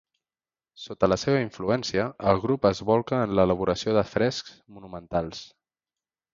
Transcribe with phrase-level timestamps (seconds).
[0.85, 5.47] Sota la seva influència, el grup es bolca en l'elaboració de frescs monumentals.